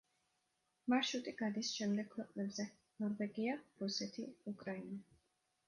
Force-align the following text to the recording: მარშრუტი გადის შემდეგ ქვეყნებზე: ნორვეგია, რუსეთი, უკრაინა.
მარშრუტი 0.93 1.33
გადის 1.41 1.69
შემდეგ 1.81 2.09
ქვეყნებზე: 2.15 2.67
ნორვეგია, 3.05 3.61
რუსეთი, 3.85 4.29
უკრაინა. 4.57 5.03